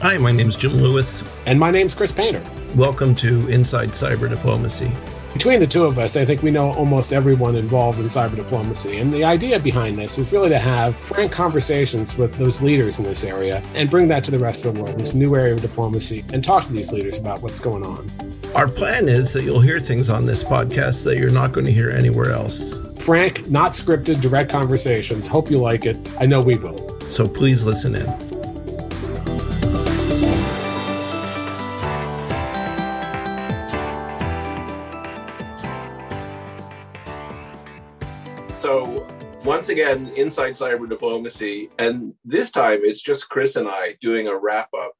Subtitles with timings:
[0.00, 1.22] Hi, my name is Jim Lewis.
[1.46, 2.42] And my name's Chris Painter.
[2.76, 4.90] Welcome to Inside Cyber Diplomacy.
[5.32, 8.98] Between the two of us, I think we know almost everyone involved in cyber diplomacy.
[8.98, 13.04] And the idea behind this is really to have frank conversations with those leaders in
[13.04, 15.60] this area and bring that to the rest of the world, this new area of
[15.60, 18.10] diplomacy, and talk to these leaders about what's going on.
[18.54, 21.72] Our plan is that you'll hear things on this podcast that you're not going to
[21.72, 22.74] hear anywhere else.
[23.08, 25.26] Frank, not scripted, direct conversations.
[25.26, 25.96] Hope you like it.
[26.20, 27.00] I know we will.
[27.08, 28.04] So please listen in.
[38.52, 39.08] So
[39.42, 44.36] once again, inside cyber diplomacy, and this time it's just Chris and I doing a
[44.36, 44.92] wrap up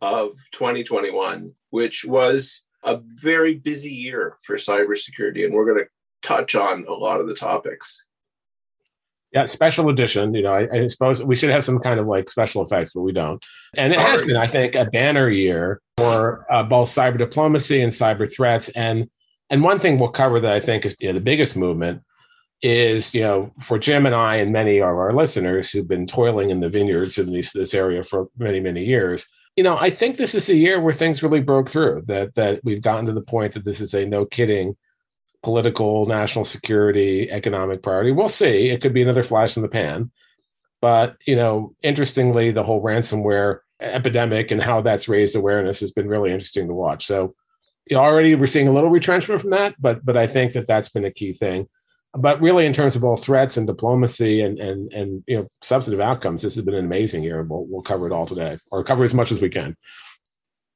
[0.00, 5.90] of 2021, which was a very busy year for cybersecurity, and we're going to
[6.22, 8.04] touch on a lot of the topics.
[9.32, 10.34] Yeah, special edition.
[10.34, 13.02] You know, I, I, suppose we should have some kind of like special effects, but
[13.02, 13.44] we don't.
[13.76, 17.92] And it has been, I think, a banner year for uh, both cyber diplomacy and
[17.92, 18.68] cyber threats.
[18.70, 19.10] And
[19.50, 22.02] and one thing we'll cover that I think is you know, the biggest movement
[22.62, 26.50] is you know for Jim and I and many of our listeners who've been toiling
[26.50, 29.26] in the vineyards in this this area for many many years.
[29.56, 32.02] You know, I think this is the year where things really broke through.
[32.06, 34.76] That that we've gotten to the point that this is a no kidding
[35.46, 38.10] political, national security, economic priority.
[38.10, 38.68] We'll see.
[38.68, 40.10] It could be another flash in the pan.
[40.80, 46.08] But you know, interestingly, the whole ransomware epidemic and how that's raised awareness has been
[46.08, 47.06] really interesting to watch.
[47.06, 47.36] So
[47.92, 51.04] already we're seeing a little retrenchment from that, but but I think that that's been
[51.04, 51.68] a key thing
[52.18, 56.00] but really in terms of both threats and diplomacy and and and you know substantive
[56.00, 59.04] outcomes this has been an amazing year we'll, we'll cover it all today or cover
[59.04, 59.76] as much as we can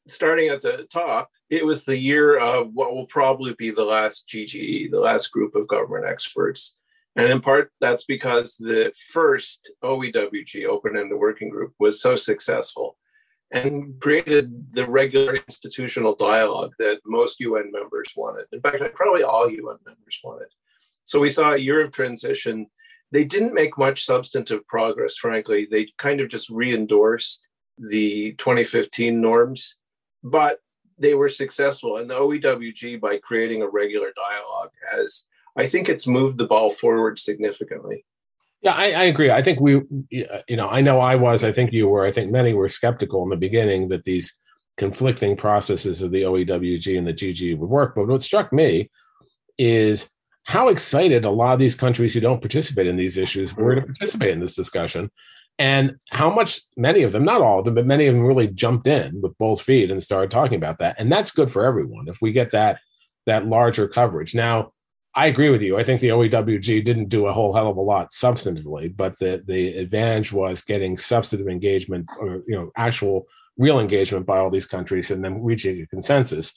[0.06, 4.28] starting at the top it was the year of what will probably be the last
[4.28, 6.76] gge the last group of government experts
[7.16, 12.96] and in part that's because the first oewg open-ended working group was so successful
[13.52, 19.44] and created the regular institutional dialogue that most un members wanted in fact probably all
[19.44, 20.48] un members wanted
[21.10, 22.68] so we saw a year of transition.
[23.10, 25.66] They didn't make much substantive progress, frankly.
[25.68, 27.48] They kind of just re endorsed
[27.78, 29.74] the 2015 norms,
[30.22, 30.60] but
[31.00, 31.96] they were successful.
[31.96, 35.24] And the OEWG, by creating a regular dialogue, has,
[35.56, 38.04] I think it's moved the ball forward significantly.
[38.62, 39.30] Yeah, I, I, agree.
[39.30, 39.80] I think we,
[40.10, 43.22] you know, I know I was, I think you were, I think many were skeptical
[43.22, 44.34] in the beginning that these
[44.76, 47.94] conflicting processes of the OEWG and the GG would work.
[47.94, 48.90] But what struck me
[49.56, 50.10] is
[50.44, 53.82] how excited a lot of these countries who don't participate in these issues were to
[53.82, 55.10] participate in this discussion
[55.60, 58.48] and how much many of them not all of them but many of them really
[58.48, 60.96] jumped in with both feet and started talking about that.
[60.98, 62.80] And that's good for everyone if we get that
[63.26, 64.34] that larger coverage.
[64.34, 64.72] Now
[65.14, 65.76] i agree with you.
[65.76, 69.42] I think the oewg didn't do a whole hell of a lot substantively but the
[69.46, 73.28] the advantage was getting substantive engagement or you know actual
[73.60, 76.54] real engagement by all these countries and then reaching a consensus.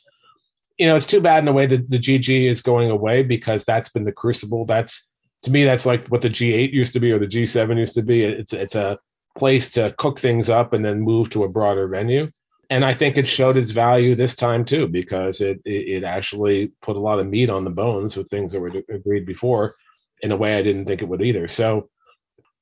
[0.78, 3.66] You know, it's too bad in a way that the GG is going away because
[3.66, 4.66] that's been the crucible.
[4.66, 5.04] That's
[5.44, 8.02] to me, that's like what the G8 used to be or the G7 used to
[8.02, 8.24] be.
[8.24, 8.98] It's it's a
[9.38, 12.30] place to cook things up and then move to a broader venue.
[12.70, 16.72] And I think it showed its value this time too because it it, it actually
[16.82, 19.76] put a lot of meat on the bones of things that were agreed before
[20.22, 21.48] in a way I didn't think it would either.
[21.48, 21.90] So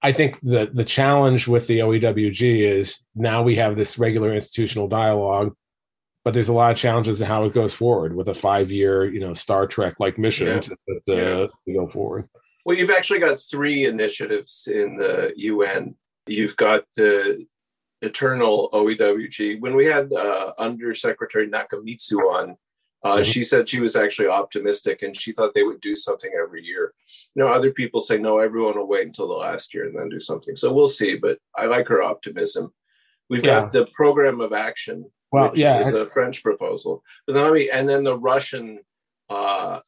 [0.02, 4.88] I think the the challenge with the OEWG is now we have this regular institutional
[4.88, 5.54] dialogue
[6.24, 9.12] but there's a lot of challenges in how it goes forward with a five year,
[9.12, 10.60] you know, Star Trek like mission yeah.
[10.60, 10.78] to,
[11.08, 11.48] to, yeah.
[11.48, 12.30] to, go forward.
[12.66, 15.96] Well, you've actually got three initiatives in the UN.
[16.28, 17.46] You've got the
[18.02, 19.60] eternal OEWG.
[19.62, 22.58] When we had uh, Undersecretary Nakamitsu on,
[23.04, 23.24] uh, mm-hmm.
[23.24, 26.94] she said she was actually optimistic and she thought they would do something every year.
[27.34, 30.10] You know, other people say, no, everyone will wait until the last year and then
[30.10, 30.56] do something.
[30.56, 32.72] So we'll see, but I like her optimism.
[33.30, 33.62] We've yeah.
[33.62, 37.04] got the program of action, well, which yeah, is a French proposal.
[37.26, 38.80] But then me, and then the Russian.
[39.30, 39.80] Uh,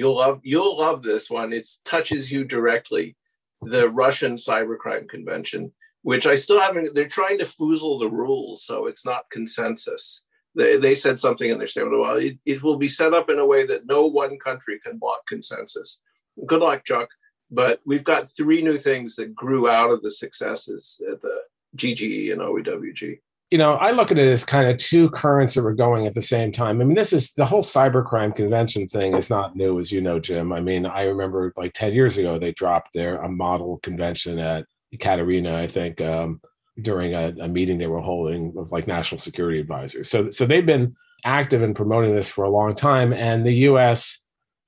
[0.00, 1.52] you'll love you'll love this one.
[1.52, 3.16] It touches you directly.
[3.60, 6.94] The Russian Cybercrime Convention, which I still haven't.
[6.94, 10.22] They're trying to foozle the rules, so it's not consensus.
[10.54, 12.00] They, they said something in their statement.
[12.00, 14.96] Well, it, it will be set up in a way that no one country can
[14.96, 16.00] block consensus.
[16.46, 17.10] Good luck, Chuck.
[17.50, 21.36] But we've got three new things that grew out of the successes at the
[21.76, 23.18] GGE and OEWG
[23.50, 26.14] you know, I look at it as kind of two currents that were going at
[26.14, 26.80] the same time.
[26.80, 30.20] I mean, this is the whole cybercrime convention thing is not new, as you know,
[30.20, 30.52] Jim.
[30.52, 34.66] I mean, I remember like 10 years ago, they dropped their a model convention at
[34.92, 36.40] Ekaterina, I think, um,
[36.80, 40.08] during a, a, meeting they were holding of like national security advisors.
[40.08, 40.94] So, so they've been
[41.24, 43.12] active in promoting this for a long time.
[43.12, 44.20] And the US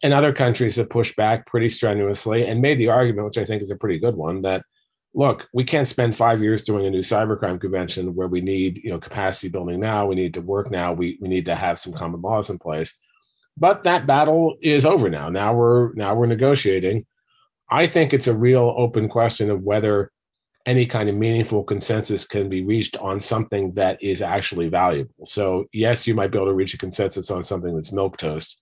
[0.02, 3.62] and other countries have pushed back pretty strenuously and made the argument, which I think
[3.62, 4.64] is a pretty good one, that
[5.14, 8.90] look, we can't spend five years doing a new cybercrime convention where we need, you
[8.90, 10.06] know, capacity building now.
[10.06, 10.92] We need to work now.
[10.92, 12.94] We we need to have some common laws in place.
[13.56, 15.28] But that battle is over now.
[15.28, 17.06] Now we're now we're negotiating.
[17.70, 20.10] I think it's a real open question of whether
[20.66, 25.24] any kind of meaningful consensus can be reached on something that is actually valuable.
[25.24, 28.60] So, yes, you might be able to reach a consensus on something that's milk toast,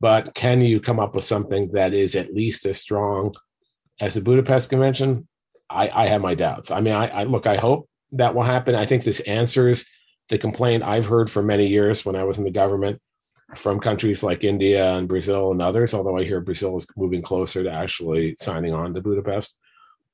[0.00, 3.34] but can you come up with something that is at least as strong
[4.00, 5.28] as the Budapest Convention?
[5.70, 6.70] I, I have my doubts.
[6.70, 8.74] I mean, I, I look, I hope that will happen.
[8.74, 9.84] I think this answers
[10.28, 13.00] the complaint I've heard for many years when I was in the government
[13.56, 17.62] from countries like India and Brazil and others, although I hear Brazil is moving closer
[17.62, 19.56] to actually signing on to Budapest,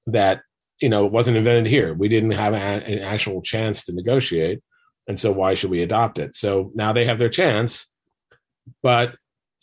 [0.06, 0.42] that
[0.80, 1.94] you know it wasn't invented here.
[1.94, 4.60] We didn't have an actual chance to negotiate,
[5.06, 6.34] and so why should we adopt it?
[6.34, 7.86] So now they have their chance,
[8.82, 9.14] but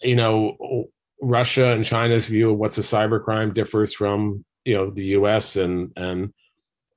[0.02, 0.88] you know
[1.22, 5.56] Russia and China's view of what's a cybercrime differs from you know the U.S.
[5.56, 6.34] and and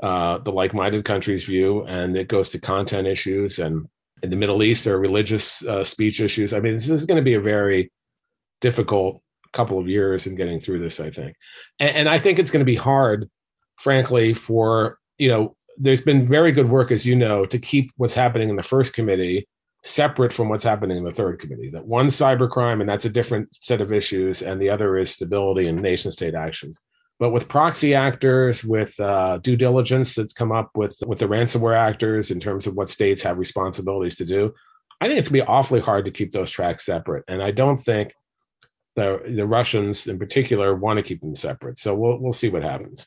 [0.02, 3.58] uh, the like-minded countries' view, and it goes to content issues.
[3.58, 3.86] And
[4.22, 6.52] in the Middle East, there are religious uh, speech issues.
[6.52, 7.92] I mean, this is going to be a very
[8.60, 9.22] difficult
[9.52, 10.98] couple of years in getting through this.
[10.98, 11.36] I think,
[11.78, 13.30] and, and I think it's going to be hard,
[13.78, 15.56] frankly, for you know.
[15.82, 18.92] There's been very good work, as you know, to keep what's happening in the first
[18.92, 19.48] committee
[19.82, 21.70] separate from what's happening in the third committee.
[21.70, 25.68] That one cybercrime, and that's a different set of issues, and the other is stability
[25.68, 26.82] and nation state actions.
[27.20, 31.76] But with proxy actors, with uh, due diligence that's come up with with the ransomware
[31.76, 34.54] actors in terms of what states have responsibilities to do,
[35.02, 37.24] I think it's gonna be awfully hard to keep those tracks separate.
[37.28, 38.14] And I don't think
[38.96, 41.78] the the Russians in particular want to keep them separate.
[41.78, 43.06] So we'll we'll see what happens.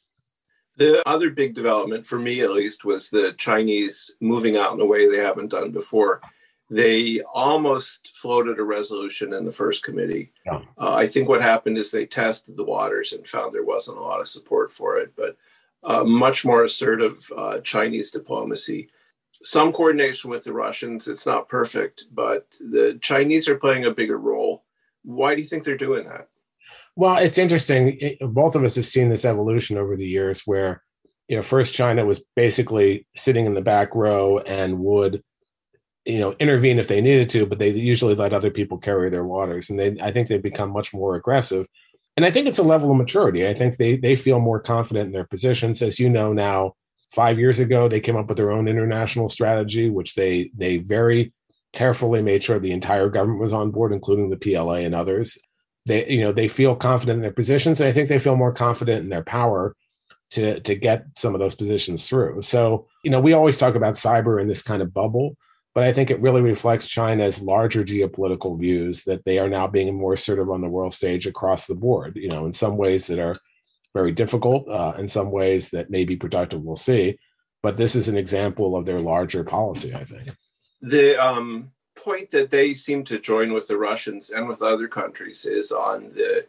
[0.78, 4.86] The other big development for me, at least, was the Chinese moving out in a
[4.86, 6.22] way they haven't done before
[6.74, 10.32] they almost floated a resolution in the first committee.
[10.46, 10.62] Yeah.
[10.78, 14.02] Uh, I think what happened is they tested the waters and found there wasn't a
[14.02, 15.38] lot of support for it, but
[15.84, 18.90] uh, much more assertive uh, Chinese diplomacy.
[19.44, 21.08] Some coordination with the Russians.
[21.08, 24.64] It's not perfect, but the Chinese are playing a bigger role.
[25.04, 26.30] Why do you think they're doing that?
[26.96, 27.98] Well, it's interesting.
[28.00, 30.84] It, both of us have seen this evolution over the years where,
[31.28, 35.24] you know, first China was basically sitting in the back row and would
[36.06, 39.24] you know intervene if they needed to but they usually let other people carry their
[39.24, 41.68] waters and they i think they've become much more aggressive.
[42.16, 43.48] And i think it's a level of maturity.
[43.48, 45.82] I think they they feel more confident in their positions.
[45.82, 46.74] As you know now
[47.12, 51.32] five years ago they came up with their own international strategy which they they very
[51.74, 55.38] carefully made sure the entire government was on board including the pla and others.
[55.86, 58.54] They you know they feel confident in their positions and i think they feel more
[58.54, 59.76] confident in their power
[60.32, 62.42] to to get some of those positions through.
[62.42, 65.38] So you know we always talk about cyber in this kind of bubble
[65.74, 69.96] but I think it really reflects China's larger geopolitical views that they are now being
[69.96, 72.16] more assertive on the world stage across the board.
[72.16, 73.36] You know, in some ways that are
[73.94, 76.62] very difficult, uh, in some ways that may be productive.
[76.62, 77.18] We'll see.
[77.62, 80.30] But this is an example of their larger policy, I think.
[80.82, 85.46] The um, point that they seem to join with the Russians and with other countries
[85.46, 86.46] is on the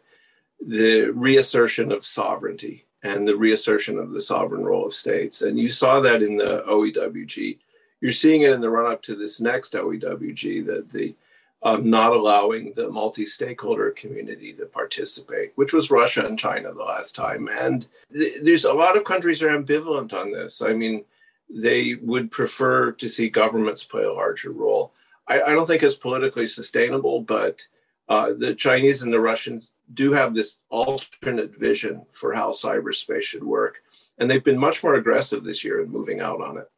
[0.65, 5.41] the reassertion of sovereignty and the reassertion of the sovereign role of states.
[5.41, 7.59] And you saw that in the OEWG
[8.05, 11.15] you're seeing it in the run up to this next OEWG that the
[11.63, 16.83] um, not allowing the multi stakeholder community to participate, which was Russia and China the
[16.83, 17.47] last time.
[17.47, 20.61] And th- there's a lot of countries are ambivalent on this.
[20.61, 21.03] I mean,
[21.49, 24.93] they would prefer to see governments play a larger role.
[25.27, 27.67] I, I don't think it's politically sustainable, but
[28.07, 33.43] uh, the Chinese and the Russians do have this alternate vision for how cyberspace should
[33.43, 33.81] work.
[34.19, 36.69] And they've been much more aggressive this year in moving out on it.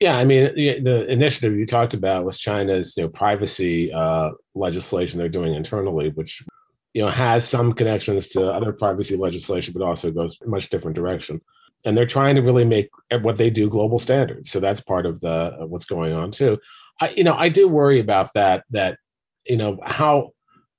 [0.00, 0.44] Yeah, I mean,
[0.82, 6.08] the initiative you talked about was China's you know, privacy uh, legislation they're doing internally,
[6.08, 6.42] which
[6.94, 10.96] you know has some connections to other privacy legislation, but also goes a much different
[10.96, 11.40] direction.
[11.84, 12.88] And they're trying to really make
[13.22, 14.50] what they do global standards.
[14.50, 16.58] So that's part of the what's going on too.
[17.00, 18.64] I, you know, I do worry about that.
[18.70, 18.98] That
[19.46, 20.30] you know how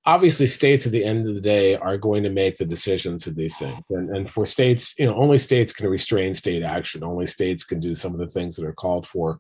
[0.05, 3.36] obviously states at the end of the day are going to make the decisions of
[3.36, 3.84] these things.
[3.89, 7.03] And, and for states you know only states can restrain state action.
[7.03, 9.39] Only states can do some of the things that are called for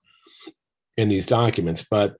[0.97, 1.85] in these documents.
[1.89, 2.15] But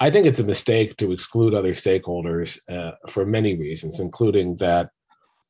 [0.00, 4.90] i think it's a mistake to exclude other stakeholders uh, for many reasons including that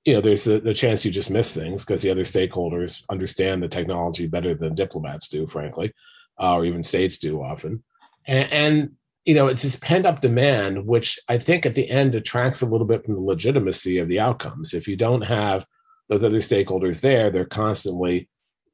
[0.04, 3.62] you know there's the, the chance you just miss things because the other stakeholders understand
[3.62, 5.94] the technology better than diplomats do frankly
[6.40, 7.82] uh, or even states do often.
[8.26, 8.92] And, and
[9.24, 12.66] you know, it's this pent up demand, which I think at the end detracts a
[12.66, 14.74] little bit from the legitimacy of the outcomes.
[14.74, 15.66] If you don't have
[16.08, 18.28] those other stakeholders there, they're constantly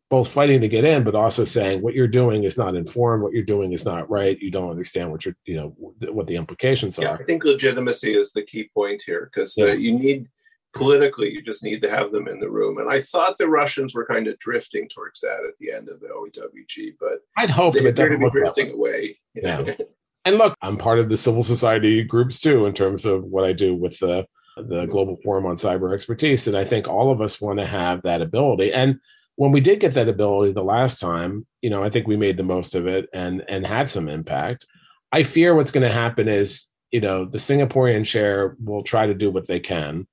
[0.09, 3.33] both fighting to get in, but also saying what you're doing is not informed, what
[3.33, 4.41] you're doing is not right.
[4.41, 5.69] You don't understand what you're, you know,
[6.11, 7.21] what the implications yeah, are.
[7.21, 9.73] I think legitimacy is the key point here because yeah.
[9.73, 10.27] you need
[10.75, 12.79] politically, you just need to have them in the room.
[12.79, 16.01] And I thought the Russians were kind of drifting towards that at the end of
[16.01, 19.21] the OEWG, but I'd hope they appear to be drifting away.
[19.35, 19.75] Yeah.
[20.25, 23.53] And look, I'm part of the civil society groups too, in terms of what I
[23.53, 26.47] do with the the Global Forum on Cyber Expertise.
[26.47, 28.73] And I think all of us want to have that ability.
[28.73, 28.99] And
[29.37, 32.37] when we did get that ability the last time, you know, I think we made
[32.37, 34.67] the most of it and and had some impact.
[35.13, 39.15] I fear what's going to happen is, you know, the Singaporean chair will try to
[39.15, 40.07] do what they can,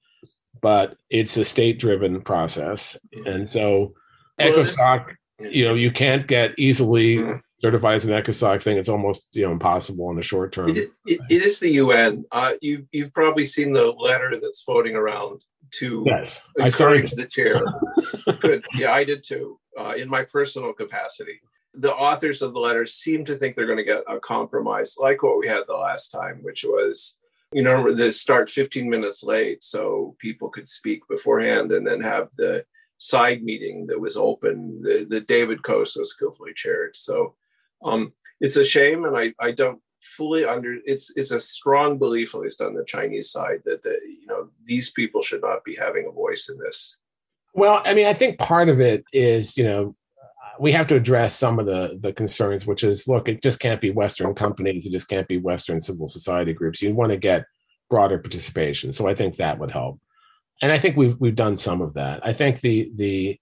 [0.62, 3.94] but it's a state-driven process, and so
[4.40, 7.42] Well, ECOSOC, you know, you can't get easily Mhm.
[7.60, 8.78] Certified as an ECOSOC thing.
[8.78, 10.78] It's almost you know impossible in the short term.
[10.78, 12.24] It, it, it is the UN.
[12.32, 15.42] Uh, you, you've probably seen the letter that's floating around
[15.80, 17.64] to Yes, encourage the chair.
[18.42, 18.64] Good.
[18.76, 21.42] Yeah, I did too, uh, in my personal capacity.
[21.74, 25.24] The authors of the letter seem to think they're going to get a compromise, like
[25.24, 27.18] what we had the last time, which was,
[27.52, 32.30] you know, the start 15 minutes late so people could speak beforehand and then have
[32.38, 32.66] the
[32.98, 36.96] side meeting that was open, the, the David Koh so skillfully chaired.
[36.96, 37.36] So
[37.84, 42.34] um, it's a shame, and I, I don't fully under it's it's a strong belief
[42.34, 45.76] at least on the chinese side that the you know these people should not be
[45.76, 47.00] having a voice in this
[47.54, 49.96] Well, I mean, I think part of it is, you know,
[50.60, 53.82] we have to address some of the the concerns, which is, look, it just can't
[53.82, 56.82] be Western companies, it just can't be Western civil society groups.
[56.82, 57.46] You want to get
[57.90, 60.00] broader participation, so I think that would help,
[60.62, 62.24] and I think we've we've done some of that.
[62.24, 63.40] I think the the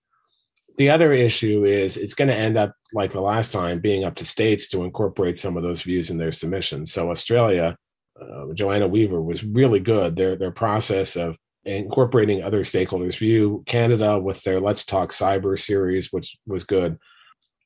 [0.77, 4.15] the other issue is it's going to end up like the last time being up
[4.15, 6.91] to states to incorporate some of those views in their submissions.
[6.91, 7.77] So Australia,
[8.19, 10.15] uh, Johanna Weaver was really good.
[10.15, 13.63] Their their process of incorporating other stakeholders' view.
[13.65, 16.97] Canada with their Let's Talk Cyber series, which was good.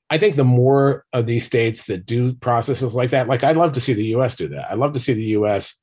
[0.09, 3.73] I think the more of these states that do processes like that, like I'd love
[3.73, 4.71] to see the US do that.
[4.71, 5.75] I'd love to see the US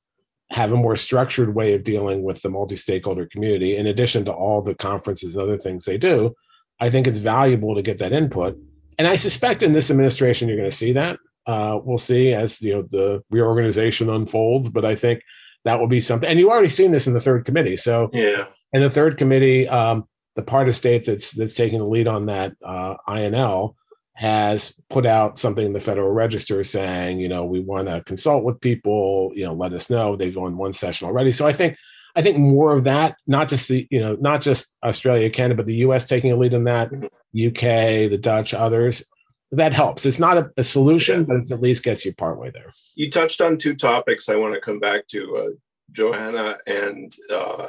[0.50, 4.32] have a more structured way of dealing with the multi stakeholder community, in addition to
[4.32, 6.34] all the conferences and other things they do.
[6.80, 8.58] I think it's valuable to get that input.
[8.98, 11.18] And I suspect in this administration, you're going to see that.
[11.46, 15.20] Uh, we'll see as you know the reorganization unfolds, but I think
[15.64, 16.28] that will be something.
[16.28, 17.76] And you've already seen this in the third committee.
[17.76, 21.86] So yeah and the third committee, um, the part of state that's that's taking the
[21.86, 23.74] lead on that uh, INL
[24.12, 28.44] has put out something in the Federal Register saying, you know, we want to consult
[28.44, 29.30] with people.
[29.34, 30.14] You know, let us know.
[30.14, 31.32] They've gone one session already.
[31.32, 31.76] So I think
[32.16, 35.66] I think more of that, not just the you know, not just Australia, Canada, but
[35.66, 36.08] the U.S.
[36.08, 36.88] taking a lead in that,
[37.34, 39.04] UK, the Dutch, others.
[39.52, 40.04] That helps.
[40.06, 41.26] It's not a, a solution, Yeah.
[41.28, 42.70] but it at least gets you partway there.
[42.96, 45.50] you touched on two topics i want to come back to uh,
[45.92, 47.68] johanna and uh,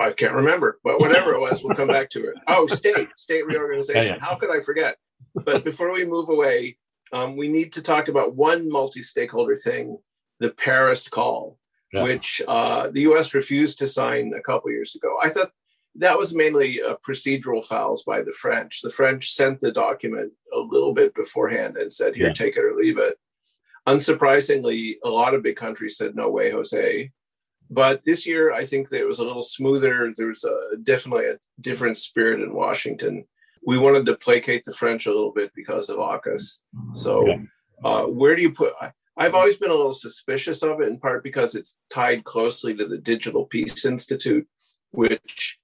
[0.00, 3.46] i can't remember but whatever it was we'll come back to it oh state state
[3.46, 4.96] reorganization how could i forget
[5.44, 6.76] but before we move away
[7.12, 9.96] um, we need to talk about one multi-stakeholder thing
[10.40, 11.56] the paris call
[11.94, 12.02] Yeah.
[12.02, 15.50] which uh, the us refused to sign a couple years ago i thought
[16.04, 20.58] that was mainly uh, procedural fouls by the french the french sent the document a
[20.74, 22.32] little bit beforehand and said here Yeah.
[22.42, 23.16] take it or leave it
[23.86, 27.10] unsurprisingly, a lot of big countries said no way, Jose.
[27.70, 30.12] But this year, I think that it was a little smoother.
[30.16, 33.24] There was a definitely a different spirit in Washington.
[33.66, 36.58] We wanted to placate the French a little bit because of AUKUS.
[36.94, 37.38] So, Yeah.
[37.84, 38.72] uh, where do you put?
[39.16, 42.86] I've always been a little suspicious of it, in part because it's tied closely to
[42.86, 44.46] the Digital Peace Institute,
[44.90, 45.58] which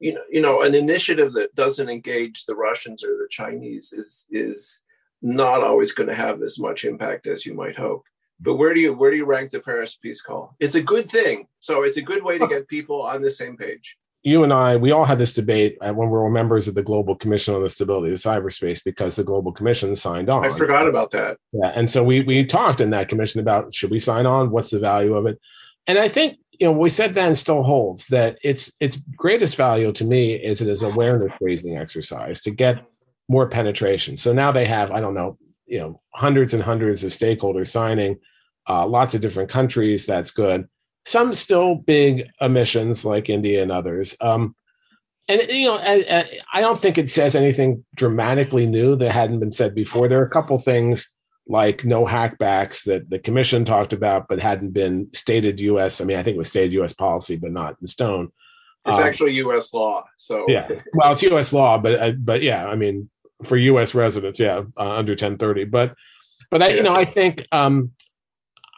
[0.00, 4.26] you know, you know, an initiative that doesn't engage the Russians or the Chinese is
[4.30, 4.80] is
[5.22, 8.04] not always going to have as much impact as you might hope.
[8.40, 10.56] But where do you where do you rank the Paris Peace Call?
[10.58, 11.46] It's a good thing.
[11.60, 13.98] So it's a good way to get people on the same page.
[14.22, 16.82] You and I, we all had this debate uh, when we were members of the
[16.82, 20.44] Global Commission on the Stability of Cyberspace because the Global Commission signed on.
[20.44, 21.38] I forgot about that.
[21.52, 24.50] Yeah, and so we we talked in that commission about should we sign on?
[24.50, 25.38] What's the value of it?
[25.86, 29.90] And I think you know we said then still holds that its its greatest value
[29.92, 32.84] to me is it is awareness raising exercise to get
[33.28, 34.18] more penetration.
[34.18, 38.18] So now they have I don't know you know hundreds and hundreds of stakeholders signing,
[38.68, 40.04] uh, lots of different countries.
[40.04, 40.68] That's good.
[41.04, 44.14] Some still big emissions like India and others.
[44.20, 44.54] Um,
[45.28, 49.50] and you know, I, I- don't think it says anything dramatically new that hadn't been
[49.50, 50.08] said before.
[50.08, 51.10] There are a couple things
[51.46, 56.00] like no hackbacks that the commission talked about, but hadn't been stated U.S.
[56.00, 56.92] I mean, I think it was stated U.S.
[56.92, 58.30] policy, but not in stone.
[58.86, 59.72] It's Um, actually U.S.
[59.74, 60.04] law.
[60.16, 61.52] So yeah, well, it's U.S.
[61.52, 63.08] law, but uh, but yeah, I mean,
[63.44, 63.94] for U.S.
[63.94, 65.64] residents, yeah, uh, under 1030.
[65.64, 65.94] But
[66.50, 67.92] but I, you know, I think um,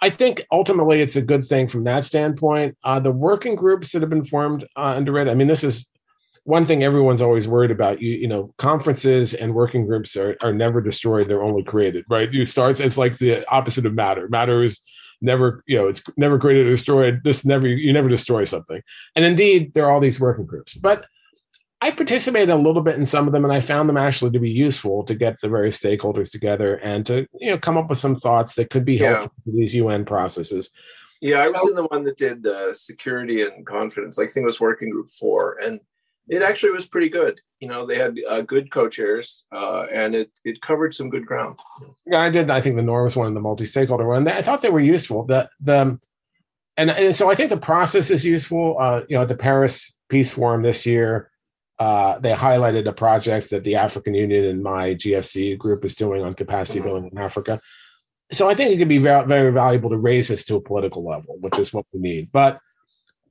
[0.03, 2.77] I think ultimately it's a good thing from that standpoint.
[2.83, 5.29] Uh, the working groups that have been formed uh, under it.
[5.29, 5.89] I mean, this is
[6.43, 8.03] one thing everyone's always worried about.
[8.03, 12.05] You you know, conferences and working groups are are never destroyed; they're only created.
[12.11, 12.31] Right?
[12.33, 12.81] You start.
[12.81, 14.29] It's like the opposite of matter.
[14.29, 14.83] Matter is
[15.23, 17.21] never, you know, it's never created or destroyed.
[17.25, 18.83] This never, you never destroy something.
[19.15, 20.75] And indeed, there are all these working groups.
[20.75, 21.07] But
[21.83, 24.39] I participated a little bit in some of them, and I found them actually to
[24.39, 27.99] be useful to get the various stakeholders together and to you know come up with
[27.99, 29.51] some thoughts that could be helpful yeah.
[29.51, 30.71] to these UN processes.
[31.21, 34.17] Yeah, I so, was in the one that did uh, security and confidence.
[34.17, 35.81] Like, I think it was working group four, and
[36.29, 37.41] it actually was pretty good.
[37.59, 41.59] You know, they had uh, good co-chairs, uh, and it it covered some good ground.
[42.07, 42.49] Yeah, I did.
[42.49, 44.29] I think the norms one and the multi-stakeholder one.
[44.29, 45.25] I thought they were useful.
[45.25, 45.99] The the
[46.77, 48.77] and, and so I think the process is useful.
[48.79, 51.32] Uh, you know, the Paris Peace Forum this year,
[51.83, 56.23] uh, they highlighted a project that the African Union and my GFC group is doing
[56.23, 56.89] on capacity mm-hmm.
[56.89, 57.61] building in Africa.
[58.31, 61.05] So I think it could be very, very valuable to raise this to a political
[61.05, 62.31] level, which is what we need.
[62.31, 62.61] But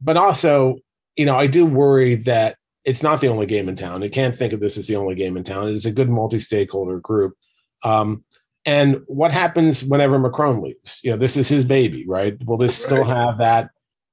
[0.01, 0.79] but also,
[1.15, 4.01] you know, I do worry that it's not the only game in town.
[4.01, 5.69] You can't think of this as the only game in town.
[5.69, 7.37] It is a good multi-stakeholder group.
[7.83, 8.25] Um,
[8.65, 10.99] and what happens whenever Macron leaves?
[11.05, 12.35] You know, this is his baby, right?
[12.45, 12.85] Will this right.
[12.85, 13.69] still have that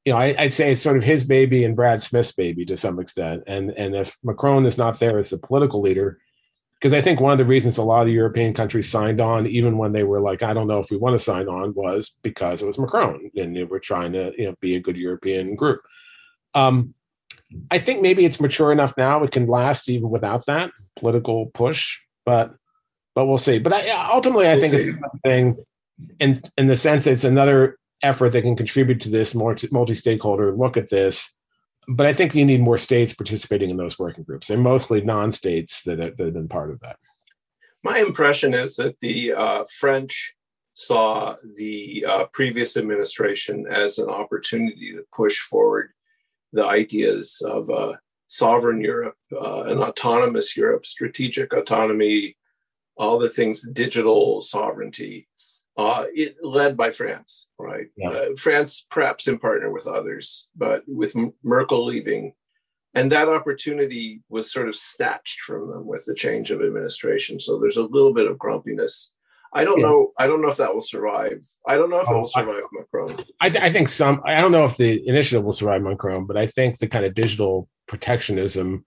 [0.08, 2.78] you know, I, would say it's sort of his baby and Brad Smith's baby to
[2.78, 3.42] some extent.
[3.46, 6.18] And and if Macron is not there as the political leader,
[6.80, 9.76] because I think one of the reasons a lot of European countries signed on, even
[9.76, 12.62] when they were like, I don't know if we want to sign on, was because
[12.62, 15.82] it was Macron and they were trying to you know be a good European group.
[16.54, 16.94] Um,
[17.70, 21.98] I think maybe it's mature enough now; it can last even without that political push.
[22.24, 22.54] But
[23.14, 23.58] but we'll see.
[23.58, 24.88] But I, ultimately, I we'll think see.
[24.88, 25.56] it's a thing
[26.18, 30.90] in in the sense it's another effort that can contribute to this multi-stakeholder look at
[30.90, 31.32] this
[31.88, 34.46] but i think you need more states participating in those working groups.
[34.46, 36.96] They're mostly non-states that, that have been part of that.
[37.82, 40.34] My impression is that the uh, french
[40.74, 45.90] saw the uh, previous administration as an opportunity to push forward
[46.52, 52.36] the ideas of a sovereign europe uh, an autonomous europe strategic autonomy
[52.96, 55.26] all the things digital sovereignty
[55.78, 57.86] uh, it, led by France, right?
[57.96, 58.08] Yeah.
[58.08, 62.34] Uh, France perhaps in partner with others, but with Merkel leaving,
[62.94, 67.38] and that opportunity was sort of snatched from them with the change of administration.
[67.38, 69.12] So there's a little bit of grumpiness.
[69.52, 69.86] I don't yeah.
[69.86, 70.12] know.
[70.18, 71.46] I don't know if that will survive.
[71.66, 73.24] I don't know if oh, it will survive I, Macron.
[73.40, 74.20] I, th- I think some.
[74.24, 77.14] I don't know if the initiative will survive Macron, but I think the kind of
[77.14, 78.84] digital protectionism.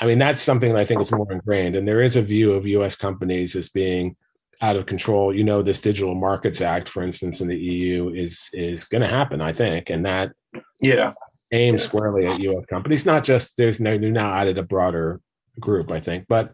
[0.00, 2.52] I mean, that's something that I think is more ingrained, and there is a view
[2.52, 2.94] of U.S.
[2.94, 4.14] companies as being
[4.60, 5.34] out of control.
[5.34, 9.08] You know, this Digital Markets Act, for instance, in the EU is is going to
[9.08, 10.32] happen, I think, and that
[10.80, 11.12] yeah
[11.52, 11.88] aims yeah.
[11.88, 12.64] squarely at U.S.
[12.66, 13.06] companies.
[13.06, 15.20] Not just there's no they're now added a broader
[15.58, 16.52] group, I think, but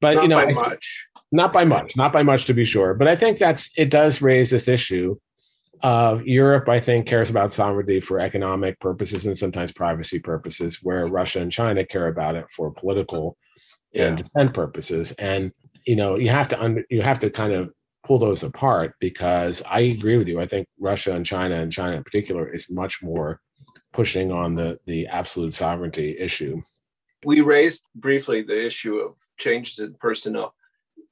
[0.00, 2.94] but not you know, by much, not by much, not by much to be sure.
[2.94, 5.16] But I think that's it does raise this issue
[5.82, 6.68] of Europe.
[6.68, 11.52] I think cares about sovereignty for economic purposes and sometimes privacy purposes, where Russia and
[11.52, 13.36] China care about it for political
[13.92, 14.08] yeah.
[14.08, 15.12] and defense purposes.
[15.12, 15.52] And
[15.86, 17.72] you know you have to under, you have to kind of
[18.04, 20.40] pull those apart because I agree with you.
[20.40, 23.40] I think Russia and China and China in particular is much more
[23.92, 26.60] pushing on the the absolute sovereignty issue.
[27.24, 30.54] We raised briefly the issue of changes in personnel.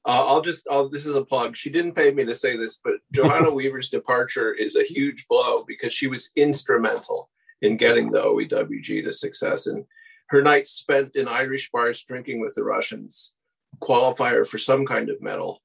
[0.03, 1.55] Uh, I'll just, I'll, this is a plug.
[1.55, 5.63] She didn't pay me to say this, but Johanna Weaver's departure is a huge blow
[5.65, 7.29] because she was instrumental
[7.61, 9.67] in getting the OEWG to success.
[9.67, 9.85] And
[10.29, 13.33] her nights spent in Irish bars drinking with the Russians
[13.81, 15.61] qualifier for some kind of medal,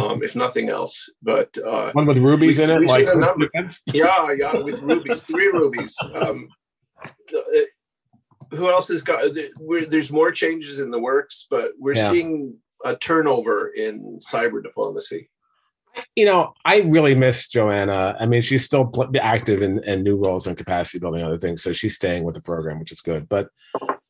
[0.00, 1.08] um, if nothing else.
[1.22, 3.06] But uh, one with rubies in it, like
[3.92, 5.96] yeah, yeah, with rubies, three rubies.
[6.14, 6.48] Um,
[7.04, 7.60] uh,
[8.50, 9.22] who else has got?
[9.88, 12.10] there's more changes in the works, but we're yeah.
[12.10, 15.28] seeing a turnover in cyber diplomacy.
[16.14, 18.16] You know, I really miss Johanna.
[18.20, 21.62] I mean, she's still active in, in new roles and capacity building, other things.
[21.62, 23.28] So she's staying with the program, which is good.
[23.28, 23.48] But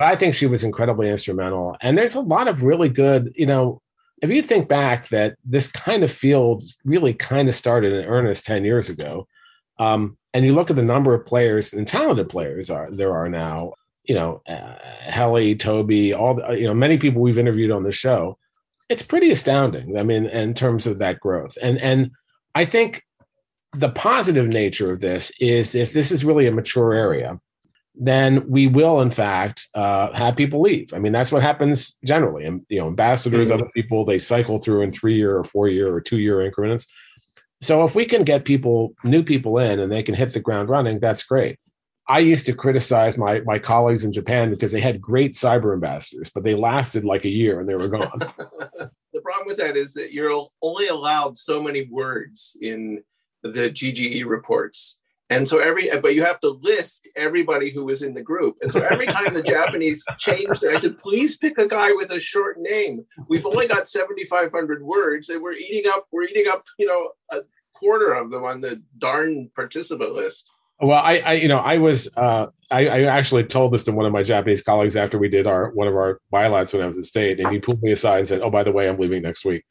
[0.00, 1.76] I think she was incredibly instrumental.
[1.80, 3.80] And there's a lot of really good, you know,
[4.22, 8.46] if you think back that this kind of field really kind of started in earnest
[8.46, 9.26] 10 years ago,
[9.78, 13.28] um, and you look at the number of players and talented players are there are
[13.28, 17.82] now, you know, uh, Heli, Toby, all the, you know, many people we've interviewed on
[17.82, 18.38] the show.
[18.88, 19.98] It's pretty astounding.
[19.98, 22.10] I mean, in terms of that growth, and and
[22.54, 23.02] I think
[23.74, 27.38] the positive nature of this is if this is really a mature area,
[27.98, 30.92] then we will in fact uh, have people leave.
[30.94, 32.44] I mean, that's what happens generally.
[32.44, 33.60] And you know, ambassadors, mm-hmm.
[33.60, 36.86] other people, they cycle through in three year or four year or two year increments.
[37.60, 40.68] So if we can get people, new people in, and they can hit the ground
[40.68, 41.58] running, that's great.
[42.10, 46.30] I used to criticize my my colleagues in Japan because they had great cyber ambassadors,
[46.30, 48.18] but they lasted like a year and they were gone.
[48.18, 53.02] the problem with that is that you're only allowed so many words in
[53.42, 54.97] the GGE reports
[55.30, 58.56] and so every, but you have to list everybody who was in the group.
[58.62, 62.10] And so every time the Japanese changed it, I said, please pick a guy with
[62.10, 63.04] a short name.
[63.28, 67.42] We've only got 7,500 words and we're eating up, we're eating up, you know, a
[67.74, 70.50] quarter of them on the darn participant list.
[70.80, 74.06] Well, I, I you know, I was, uh, I, I, actually told this to one
[74.06, 76.98] of my Japanese colleagues after we did our one of our bilats when I was
[76.98, 79.22] at state, and he pulled me aside and said, "Oh, by the way, I'm leaving
[79.22, 79.64] next week."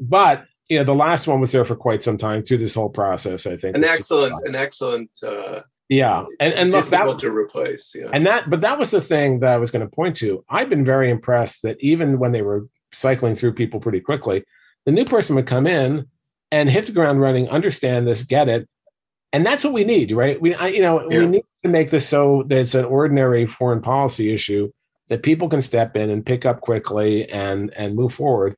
[0.00, 2.88] But you know, the last one was there for quite some time through this whole
[2.88, 3.46] process.
[3.46, 5.10] I think an excellent, an excellent.
[5.22, 7.94] Uh, yeah, and and look, that to replace.
[7.94, 10.44] Yeah, and that, but that was the thing that I was going to point to.
[10.48, 14.44] I've been very impressed that even when they were cycling through people pretty quickly,
[14.86, 16.06] the new person would come in
[16.50, 18.66] and hit the ground running, understand this, get it,
[19.34, 20.40] and that's what we need, right?
[20.40, 21.18] We, I, you know, yeah.
[21.18, 24.70] we need to make this so that it's an ordinary foreign policy issue
[25.08, 28.56] that people can step in and pick up quickly and and move forward.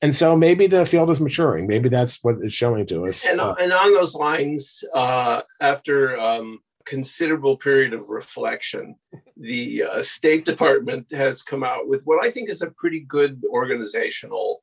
[0.00, 1.66] And so maybe the field is maturing.
[1.66, 3.26] Maybe that's what it's showing to us.
[3.26, 8.94] And, uh, and on those lines, uh, after um, considerable period of reflection,
[9.36, 13.42] the uh, State Department has come out with what I think is a pretty good
[13.50, 14.62] organizational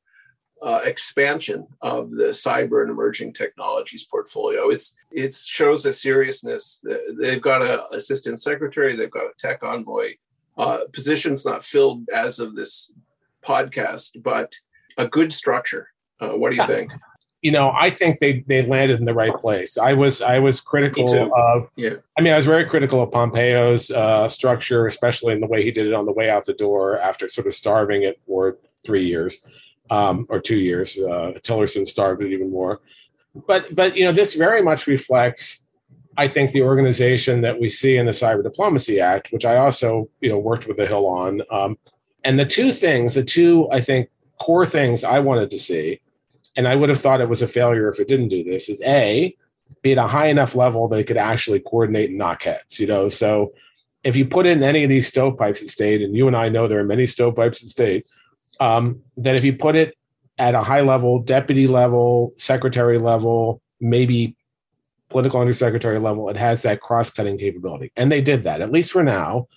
[0.62, 4.70] uh, expansion of the cyber and emerging technologies portfolio.
[4.70, 6.82] It's it shows a seriousness.
[7.20, 8.96] They've got an assistant secretary.
[8.96, 10.14] They've got a tech envoy.
[10.56, 12.90] Uh, positions not filled as of this
[13.46, 14.54] podcast, but
[14.96, 15.88] a good structure.
[16.20, 16.92] Uh, what do you think?
[17.42, 19.78] You know, I think they they landed in the right place.
[19.78, 21.68] I was I was critical of.
[21.76, 21.96] Yeah.
[22.18, 25.70] I mean, I was very critical of Pompeo's uh, structure, especially in the way he
[25.70, 29.06] did it on the way out the door after sort of starving it for three
[29.06, 29.38] years
[29.90, 30.98] um, or two years.
[30.98, 32.80] Uh, Tillerson starved it even more.
[33.46, 35.62] But but you know this very much reflects,
[36.16, 40.08] I think, the organization that we see in the Cyber Diplomacy Act, which I also
[40.20, 41.42] you know worked with the Hill on.
[41.50, 41.78] Um,
[42.24, 44.08] and the two things, the two I think
[44.40, 46.00] core things I wanted to see,
[46.56, 48.82] and I would have thought it was a failure if it didn't do this, is
[48.82, 49.34] a
[49.82, 52.78] be at a high enough level they could actually coordinate and knock heads.
[52.78, 53.52] You know, so
[54.04, 56.68] if you put in any of these stovepipes at state, and you and I know
[56.68, 58.04] there are many stovepipes at state,
[58.60, 59.96] um, that if you put it
[60.38, 64.36] at a high level, deputy level, secretary level, maybe
[65.08, 67.92] political undersecretary level, it has that cross-cutting capability.
[67.96, 69.48] And they did that, at least for now.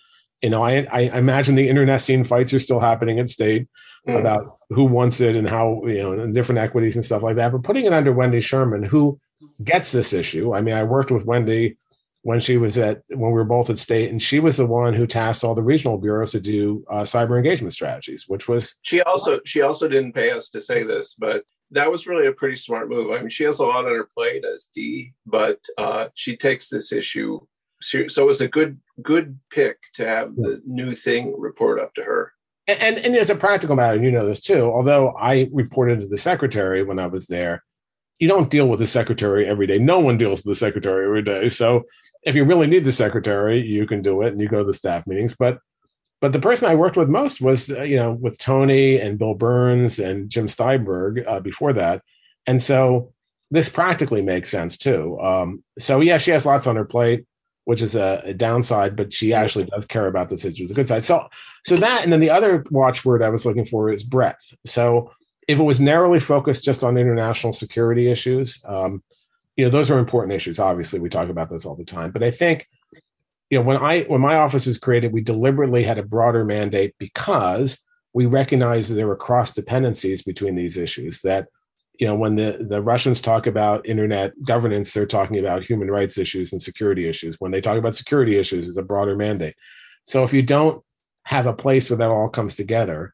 [0.41, 3.67] You know, I, I imagine the internecine fights are still happening at state
[4.07, 4.19] mm.
[4.19, 7.51] about who wants it and how, you know, and different equities and stuff like that.
[7.51, 9.19] But putting it under Wendy Sherman, who
[9.63, 10.53] gets this issue.
[10.53, 11.77] I mean, I worked with Wendy
[12.23, 14.93] when she was at when we were both at state and she was the one
[14.93, 19.01] who tasked all the regional bureaus to do uh, cyber engagement strategies which was she
[19.03, 22.55] also she also didn't pay us to say this but that was really a pretty
[22.55, 26.07] smart move i mean she has a lot on her plate as d but uh,
[26.13, 27.39] she takes this issue
[27.81, 32.03] so it was a good good pick to have the new thing report up to
[32.03, 32.33] her
[32.69, 36.17] and, and, as a practical matter you know this too although i reported to the
[36.17, 37.63] secretary when i was there
[38.19, 41.21] you don't deal with the secretary every day no one deals with the secretary every
[41.21, 41.83] day so
[42.23, 44.73] if you really need the secretary, you can do it and you go to the
[44.73, 45.35] staff meetings.
[45.37, 45.59] But
[46.21, 49.33] but the person I worked with most was uh, you know with Tony and Bill
[49.33, 52.01] Burns and Jim Steinberg uh, before that,
[52.45, 53.13] and so
[53.51, 55.19] this practically makes sense too.
[55.21, 57.25] Um, so yeah, she has lots on her plate,
[57.69, 60.67] which is a, a, downside, but she actually does care about this issue.
[60.67, 61.03] The good side.
[61.03, 61.27] So
[61.65, 64.53] so that and then the other watchword I was looking for is breadth.
[64.65, 65.11] So
[65.47, 69.03] if it was narrowly focused just on international security issues, um,
[69.59, 72.23] you know those are important issues obviously we talk about this all the time but
[72.23, 72.65] i think
[73.49, 76.95] you know when i when my office was created we deliberately had a broader mandate
[76.97, 77.77] because
[78.13, 81.49] we recognized that there were cross dependencies between these issues that
[81.99, 86.17] you know when the the russians talk about internet governance they're talking about human rights
[86.17, 87.35] issues and security issues.
[87.39, 89.55] When they talk about security issues it's a broader mandate.
[90.05, 90.83] So if you don't
[91.23, 93.13] have a place where that all comes together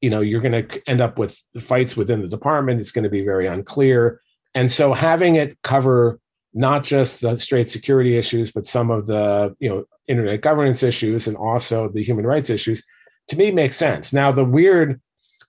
[0.00, 2.80] you know you're going to end up with fights within the department.
[2.80, 4.20] It's going to be very unclear.
[4.54, 6.20] And so having it cover
[6.54, 11.26] not just the straight security issues, but some of the you know internet governance issues
[11.26, 12.84] and also the human rights issues,
[13.28, 14.12] to me makes sense.
[14.12, 15.00] Now the weird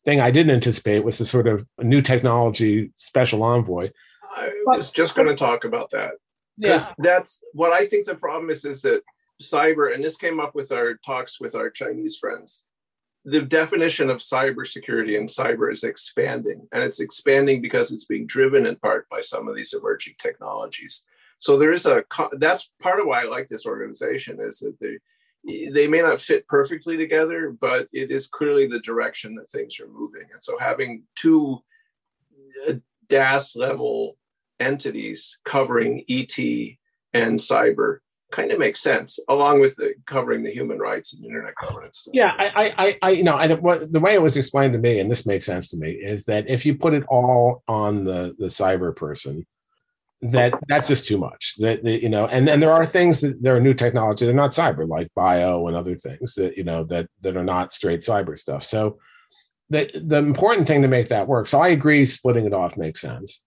[0.08, 3.89] thing I didn't anticipate was the sort of new technology special envoy.
[4.36, 6.12] I was just going to talk about that
[6.58, 6.93] because yeah.
[7.00, 8.63] that's what I think the problem is.
[8.63, 9.02] Is that
[9.41, 12.63] cyber, and this came up with our talks with our Chinese friends
[13.28, 18.65] the definition of cybersecurity and cyber is expanding, and it's expanding because it's being driven
[18.65, 21.04] in part by some of these emerging technologies.
[21.38, 22.06] So there is a
[22.38, 25.00] that's part of why I like this organization is that they
[25.48, 29.88] they may not fit perfectly together, but it is clearly the direction that things are
[29.88, 30.24] moving.
[30.34, 31.60] And so having two
[32.68, 32.74] uh,
[33.08, 34.18] DAS level
[34.60, 36.38] entities covering ET
[37.14, 38.00] and cyber
[38.32, 42.34] kind of makes sense along with the, covering the human rights and internet governance yeah
[42.38, 45.26] i i i you know I, the way it was explained to me and this
[45.26, 48.94] makes sense to me is that if you put it all on the the cyber
[48.94, 49.46] person
[50.21, 53.41] that that's just too much that, that you know and and there are things that
[53.41, 56.84] there are new technology they're not cyber like bio and other things that you know
[56.84, 58.97] that that are not straight cyber stuff so
[59.69, 62.99] the the important thing to make that work so i agree splitting it off makes
[63.01, 63.43] sense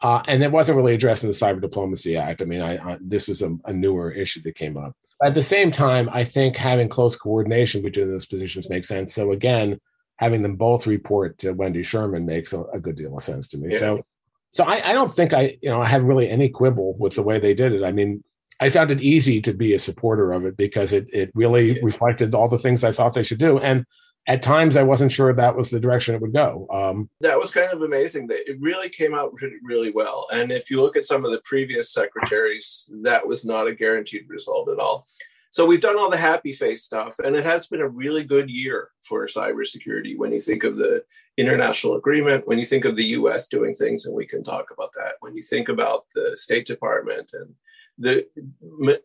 [0.00, 2.42] Uh, and it wasn't really addressed in the Cyber Diplomacy Act.
[2.42, 4.92] I mean, I, I, this was a, a, newer issue that came up.
[5.24, 9.14] At the same time, I think having close coordination between those positions makes sense.
[9.14, 9.78] So again,
[10.16, 13.58] having them both report to Wendy Sherman makes a, a good deal of sense to
[13.58, 13.68] me.
[13.70, 13.78] Yeah.
[13.78, 14.04] So,
[14.54, 17.24] so I, I, don't think I, you know, I have really any quibble with the
[17.24, 17.82] way they did it.
[17.82, 18.22] I mean,
[18.60, 21.80] I found it easy to be a supporter of it because it it really yeah.
[21.82, 23.58] reflected all the things I thought they should do.
[23.58, 23.84] And
[24.28, 26.68] at times I wasn't sure that was the direction it would go.
[26.72, 28.28] Um, that was kind of amazing.
[28.28, 30.28] That it really came out really well.
[30.32, 34.28] And if you look at some of the previous secretaries, that was not a guaranteed
[34.28, 35.08] result at all.
[35.54, 38.50] So we've done all the happy face stuff, and it has been a really good
[38.50, 40.18] year for cybersecurity.
[40.18, 41.04] When you think of the
[41.36, 43.46] international agreement, when you think of the U.S.
[43.46, 45.12] doing things, and we can talk about that.
[45.20, 47.54] When you think about the State Department and
[47.96, 48.26] the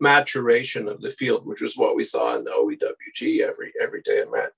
[0.02, 4.18] maturation of the field, which was what we saw in the OEWG every every day
[4.18, 4.52] it met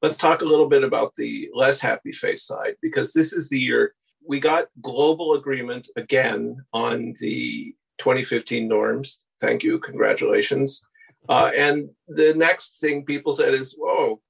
[0.00, 3.58] let's talk a little bit about the less happy face side because this is the
[3.58, 3.94] year
[4.26, 9.18] we got global agreement again on the 2015 norms.
[9.40, 10.82] Thank you, congratulations.
[11.28, 14.20] Uh, and the next thing people said is, "Whoa,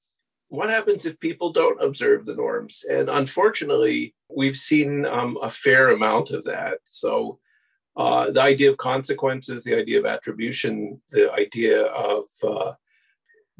[0.49, 5.91] what happens if people don't observe the norms?" And unfortunately, we've seen um, a fair
[5.91, 6.79] amount of that.
[6.85, 7.39] So.
[7.97, 12.71] Uh, the idea of consequences, the idea of attribution, the idea of uh,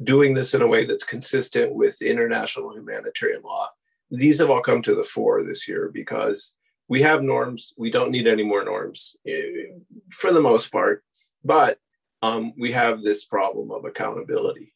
[0.03, 3.67] doing this in a way that's consistent with international humanitarian law.
[4.11, 6.53] These have all come to the fore this year because
[6.87, 7.73] we have norms.
[7.77, 9.41] We don't need any more norms eh,
[10.11, 11.03] for the most part,
[11.43, 11.77] but
[12.21, 14.73] um, we have this problem of accountability.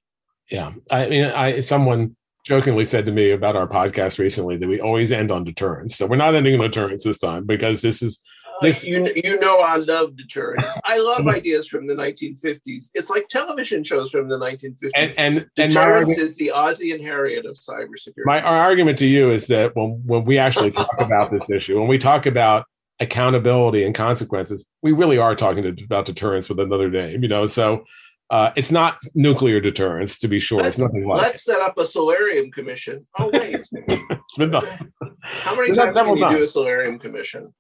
[0.49, 4.79] Yeah, I mean, I someone jokingly said to me about our podcast recently that we
[4.79, 5.95] always end on deterrence.
[5.95, 8.21] So we're not ending on deterrence this time because this is
[8.61, 10.69] this you you know I love deterrence.
[10.83, 12.91] I love ideas from the 1950s.
[12.93, 14.91] It's like television shows from the 1950s.
[14.95, 18.25] And, and deterrence and is the Ozzie and Harriet of cybersecurity.
[18.25, 21.79] My our argument to you is that when when we actually talk about this issue,
[21.79, 22.65] when we talk about
[23.03, 27.23] accountability and consequences, we really are talking to, about deterrence with another name.
[27.23, 27.83] You know, so.
[28.29, 30.63] Uh, it's not nuclear deterrence, to be sure.
[30.63, 31.21] Let's, it's nothing like.
[31.21, 33.05] Let's set up a solarium commission.
[33.19, 34.91] Oh wait, it's been done.
[35.21, 37.53] How many times can you do a solarium commission?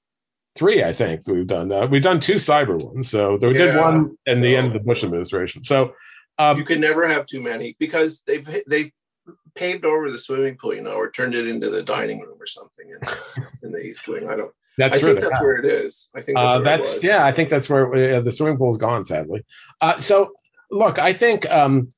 [0.55, 1.71] three, I think we've done.
[1.71, 3.09] Uh, we've done two cyber ones.
[3.09, 5.63] So we yeah, did one in so, the end of the Bush administration.
[5.63, 5.93] So
[6.37, 8.91] um, you can never have too many because they've they
[9.55, 12.47] paved over the swimming pool, you know, or turned it into the dining room or
[12.47, 12.97] something in,
[13.63, 14.29] in the East Wing.
[14.29, 14.51] I don't.
[14.77, 16.09] That's I think that's where it is.
[16.15, 17.25] I think that's, uh, that's yeah.
[17.25, 19.05] I think that's where uh, the swimming pool's gone.
[19.05, 19.45] Sadly,
[19.81, 20.31] uh, so
[20.71, 21.89] look, I think um,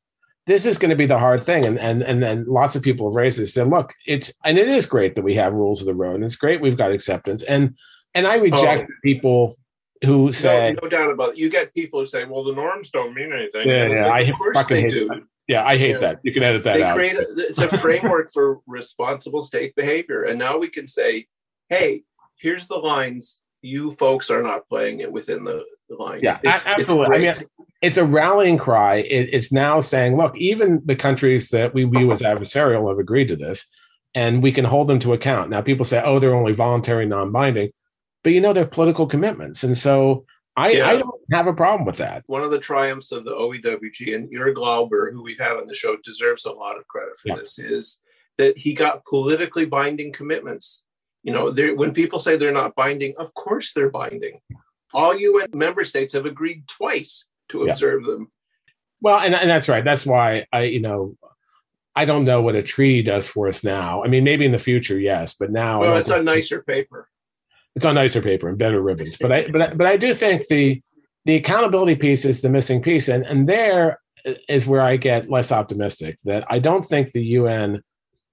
[0.46, 3.10] this is going to be the hard thing, and and and then lots of people
[3.10, 3.56] have raised this.
[3.56, 6.16] And said, look, it's and it is great that we have rules of the road,
[6.16, 7.76] and it's great we've got acceptance, and
[8.14, 8.94] and I reject oh.
[9.04, 9.58] people
[10.04, 11.38] who say no, no, doubt about it.
[11.38, 14.06] You get people who say, "Well, the norms don't mean anything." Yeah, yeah.
[14.08, 15.08] Like, I of course they do.
[15.08, 15.24] That.
[15.48, 16.20] Yeah, I hate that.
[16.24, 16.96] You can edit that they out.
[16.96, 21.28] Create a, it's a framework for responsible state behavior, and now we can say,
[21.70, 22.04] "Hey,
[22.38, 23.40] here's the lines.
[23.62, 27.26] You folks are not playing it within the, the lines." Yeah, it's, absolutely.
[27.26, 27.50] It's I mean,
[27.82, 28.98] it's a rallying cry.
[28.98, 33.30] It, it's now saying, "Look, even the countries that we view as adversarial have agreed
[33.30, 33.66] to this."
[34.14, 35.50] And we can hold them to account.
[35.50, 37.72] Now, people say, "Oh, they're only voluntary, non-binding."
[38.26, 40.26] but you know they're political commitments, and so
[40.58, 40.88] I, yeah.
[40.88, 42.24] I, don't have a problem with that.
[42.26, 45.76] One of the triumphs of the OEWG and Jürg Lauber, who we've had on the
[45.76, 47.36] show, deserves a lot of credit for yeah.
[47.36, 47.60] this.
[47.60, 48.00] Is
[48.40, 50.85] that he got politically binding commitments.
[51.26, 54.40] You know, when people say they're not binding, of course they're binding.
[54.94, 58.12] All UN member states have agreed twice to observe yeah.
[58.14, 58.32] them.
[59.02, 59.84] Well, and, and that's right.
[59.84, 61.18] That's why I, you know,
[61.96, 64.04] I don't know what a treaty does for us now.
[64.04, 67.10] I mean, maybe in the future, yes, but now well, it's a nicer paper
[67.76, 69.18] it's on nicer paper and better ribbons.
[69.18, 70.82] But I but I, but I do think the
[71.26, 74.00] the accountability piece is the missing piece, and and there
[74.48, 76.18] is where I get less optimistic.
[76.24, 77.84] That I don't think the UN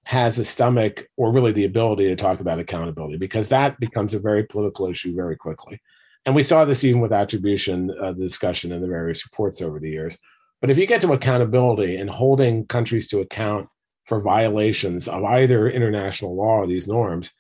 [0.04, 4.20] has the stomach or really the ability to talk about accountability because that becomes a
[4.20, 5.80] very political issue very quickly.
[6.26, 9.78] And we saw this even with attribution, uh, the discussion in the various reports over
[9.78, 10.18] the years.
[10.60, 13.68] But if you get to accountability and holding countries to account
[14.06, 17.32] for violations of either international law or these norms,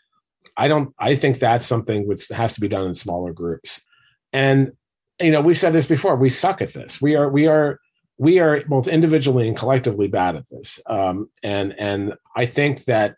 [0.56, 0.92] I don't.
[0.98, 3.80] I think that's something which has to be done in smaller groups.
[4.32, 4.72] And
[5.20, 6.16] you know, we've said this before.
[6.16, 7.00] We suck at this.
[7.00, 7.28] We are.
[7.28, 7.78] We are.
[8.22, 10.78] We are both individually and collectively bad at this.
[10.86, 13.16] Um, and and I think that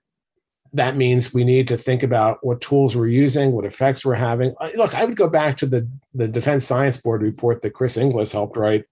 [0.72, 4.54] that means we need to think about what tools we're using, what effects we're having.
[4.74, 8.32] Look, I would go back to the the Defense Science Board report that Chris Inglis
[8.32, 8.86] helped write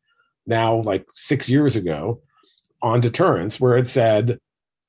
[0.46, 2.20] now like six years ago
[2.82, 4.38] on deterrence, where it said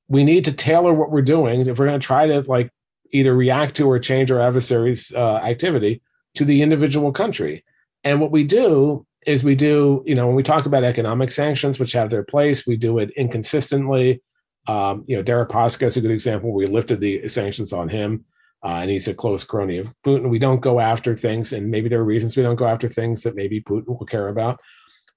[0.09, 2.69] we need to tailor what we're doing if we're going to try to like
[3.13, 6.01] either react to or change our adversary's uh, activity
[6.35, 7.63] to the individual country.
[8.03, 11.79] And what we do is we do, you know, when we talk about economic sanctions,
[11.79, 14.21] which have their place, we do it inconsistently.
[14.67, 16.53] Um, you know, Deripaska is a good example.
[16.53, 18.25] We lifted the sanctions on him.
[18.63, 20.29] uh, and he's a close crony of Putin.
[20.29, 23.21] We don't go after things, and maybe there are reasons we don't go after things
[23.23, 24.59] that maybe Putin will care about.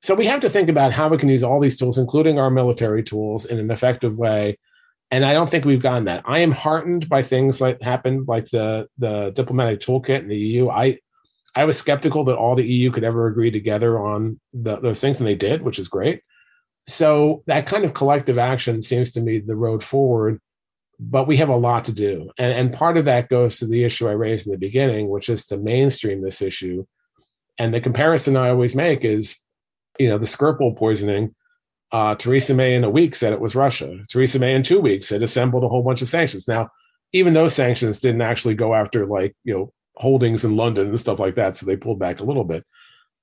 [0.02, 2.50] So we have to think about how we can use all these tools, including our
[2.50, 4.58] military tools, in an effective way.
[5.12, 6.24] And I don't think we've gotten that.
[6.26, 10.68] I am heartened by things that happened, like the the diplomatic toolkit in the EU.
[10.68, 10.98] I
[11.56, 15.18] I was skeptical that all the EU could ever agree together on the, those things,
[15.18, 16.22] and they did, which is great.
[16.86, 20.40] So that kind of collective action seems to me the road forward.
[20.98, 23.84] But we have a lot to do, and, and part of that goes to the
[23.84, 26.86] issue I raised in the beginning, which is to mainstream this issue.
[27.58, 29.36] And the comparison I always make is
[29.98, 31.34] you know, the Skripal poisoning,
[31.92, 33.98] uh, Theresa May in a week said it was Russia.
[34.08, 36.48] Theresa May in two weeks had assembled a whole bunch of sanctions.
[36.48, 36.70] Now,
[37.12, 41.18] even those sanctions didn't actually go after like, you know, holdings in London and stuff
[41.18, 41.56] like that.
[41.56, 42.64] So they pulled back a little bit.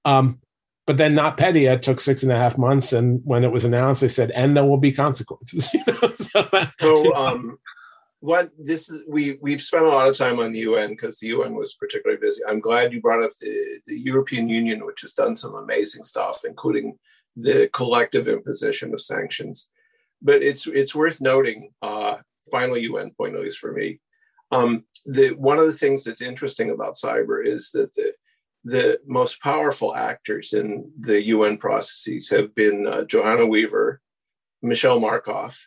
[0.05, 0.39] Um,
[0.85, 2.91] but then NotPetya took six and a half months.
[2.91, 5.73] And when it was announced, they said, and there will be consequences.
[5.73, 6.13] you know?
[6.15, 7.57] so, so um,
[8.19, 11.27] what this is, we we've spent a lot of time on the UN because the
[11.27, 12.41] UN was particularly busy.
[12.47, 16.43] I'm glad you brought up the, the European Union, which has done some amazing stuff,
[16.45, 16.97] including
[17.35, 19.69] the collective imposition of sanctions.
[20.21, 22.17] But it's it's worth noting, uh,
[22.49, 23.99] final UN point, at least for me,
[24.53, 28.13] um, the one of the things that's interesting about cyber is that the
[28.65, 33.99] the most powerful actors in the UN processes have been uh, Johanna Weaver,
[34.61, 35.57] Michele Markoff,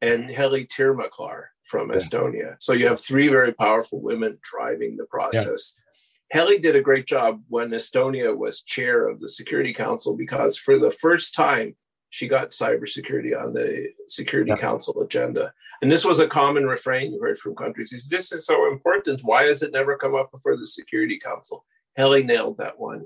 [0.00, 1.96] and Heli Tiirmaa-Klaar from yeah.
[1.96, 2.56] Estonia.
[2.58, 5.74] So you have three very powerful women driving the process.
[5.76, 6.40] Yeah.
[6.40, 10.78] Heli did a great job when Estonia was chair of the Security Council because for
[10.78, 11.76] the first time
[12.16, 14.56] she got cybersecurity on the Security yeah.
[14.56, 15.52] Council agenda.
[15.82, 17.92] And this was a common refrain you heard from countries.
[17.92, 19.20] Is this is so important?
[19.22, 21.66] Why has it never come up before the Security Council?
[21.94, 23.04] Heli nailed that one.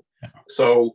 [0.49, 0.94] So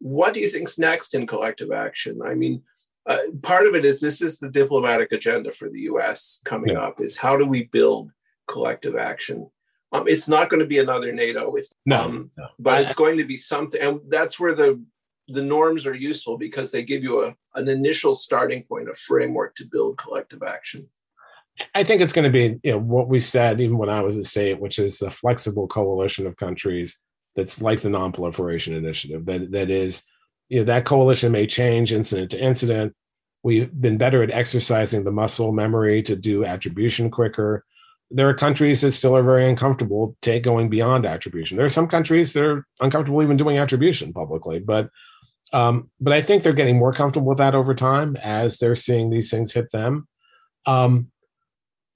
[0.00, 2.20] what do you think's next in collective action?
[2.20, 2.64] I mean,
[3.08, 6.40] uh, part of it is this is the diplomatic agenda for the U.S.
[6.44, 6.80] coming yeah.
[6.80, 8.10] up is how do we build
[8.48, 9.48] collective action?
[9.92, 12.48] Um, it's not going to be another NATO, it's, no, um, no.
[12.58, 14.84] but it's going to be something, and that's where the
[15.28, 19.54] the norms are useful because they give you a, an initial starting point, a framework
[19.56, 20.88] to build collective action.
[21.74, 24.16] I think it's going to be you know, what we said even when I was
[24.16, 26.98] a state, which is the flexible coalition of countries
[27.34, 30.02] that's like the non-proliferation initiative that that is
[30.48, 32.94] you know, that coalition may change incident to incident.
[33.42, 37.64] We've been better at exercising the muscle memory to do attribution quicker.
[38.10, 41.56] There are countries that still are very uncomfortable take going beyond attribution.
[41.56, 44.90] There are some countries that are uncomfortable even doing attribution publicly, but
[45.52, 49.10] um, but I think they're getting more comfortable with that over time as they're seeing
[49.10, 50.08] these things hit them.
[50.66, 51.10] Um,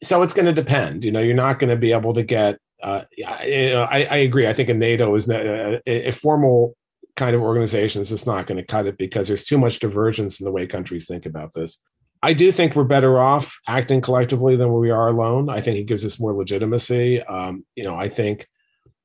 [0.02, 1.04] so it's going to depend.
[1.04, 2.58] You know, you're not going to be able to get.
[2.82, 4.46] Uh, I, I, agree.
[4.46, 6.74] I think a NATO is a, a formal
[7.20, 10.40] kind of organizations, it's just not going to cut it because there's too much divergence
[10.40, 11.78] in the way countries think about this.
[12.22, 15.48] I do think we're better off acting collectively than we are alone.
[15.48, 17.22] I think it gives us more legitimacy.
[17.22, 18.46] Um, you know, I think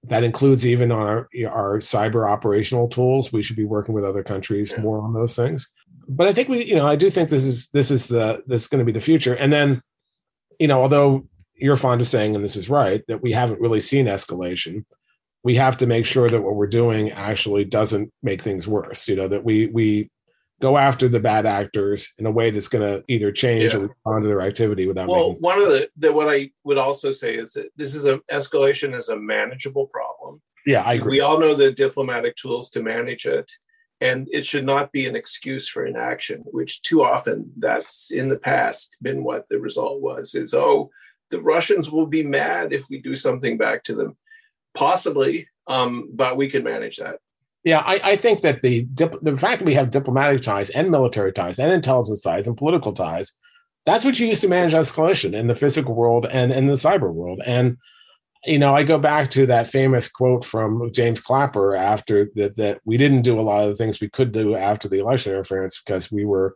[0.03, 3.31] that includes even our our cyber operational tools.
[3.31, 4.81] We should be working with other countries yeah.
[4.81, 5.69] more on those things.
[6.07, 8.63] But I think we, you know, I do think this is this is the this
[8.63, 9.33] is going to be the future.
[9.33, 9.81] And then,
[10.59, 13.81] you know, although you're fond of saying, and this is right, that we haven't really
[13.81, 14.83] seen escalation
[15.45, 19.07] we have to make sure that what we're doing actually doesn't make things worse.
[19.07, 20.09] You know, that we we
[20.65, 23.79] go after the bad actors in a way that's going to either change yeah.
[23.79, 25.07] or respond to their activity without.
[25.07, 28.05] Well, making- one of the, the what I would also say is that this is
[28.05, 30.41] a escalation is a manageable problem.
[30.65, 31.11] Yeah, I agree.
[31.11, 33.51] We all know the diplomatic tools to manage it,
[34.01, 38.39] and it should not be an excuse for inaction, which too often that's in the
[38.39, 40.33] past been what the result was.
[40.33, 40.89] Is oh,
[41.29, 44.17] the Russians will be mad if we do something back to them
[44.75, 47.19] Possibly, um, but we can manage that.
[47.65, 50.91] Yeah, I, I think that the dip, the fact that we have diplomatic ties and
[50.91, 53.33] military ties and intelligence ties and political ties,
[53.87, 57.11] that's what you use to manage escalation in the physical world and in the cyber
[57.11, 57.41] world.
[57.43, 57.77] And
[58.45, 62.79] you know, I go back to that famous quote from James Clapper after that that
[62.85, 65.81] we didn't do a lot of the things we could do after the election interference
[65.83, 66.55] because we were,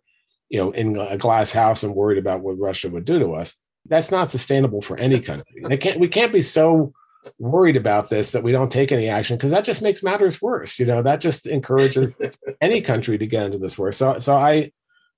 [0.50, 3.56] you know, in a glass house and worried about what Russia would do to us.
[3.88, 5.46] That's not sustainable for any country.
[5.56, 6.94] It can't we can't be so
[7.38, 10.80] worried about this that we don't take any action because that just makes matters worse.
[10.80, 12.14] You know, that just encourages
[12.62, 13.92] any country to get into this war.
[13.92, 14.72] So, so I,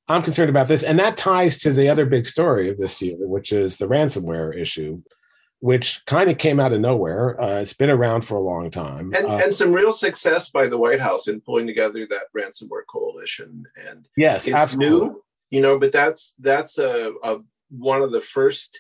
[0.08, 3.18] I'm concerned about this, and that ties to the other big story of this year,
[3.20, 5.02] which is the ransomware issue,
[5.60, 7.40] which kind of came out of nowhere.
[7.42, 10.68] Uh, it's been around for a long time, and, uh, and some real success by
[10.68, 13.64] the White House in pulling together that ransomware coalition.
[13.88, 15.08] And yes, it's absolutely.
[15.08, 17.38] new, you know, but that's that's a, a
[17.70, 18.80] one of the first